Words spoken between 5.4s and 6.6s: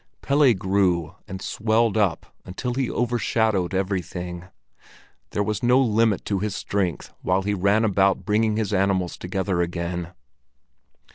was no limit to his